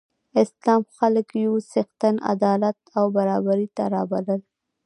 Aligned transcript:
اسلام 0.43 0.81
خلک 0.97 1.27
یو 1.45 1.53
څښتن، 1.71 2.15
عدالت 2.33 2.77
او 2.97 3.05
برابرۍ 3.17 3.67
ته 3.75 3.83
رابلل. 3.95 4.41